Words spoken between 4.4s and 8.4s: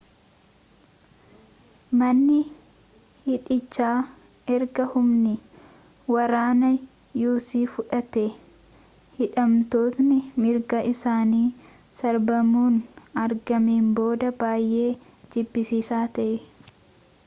ergaa humni waraanaa us fudhatee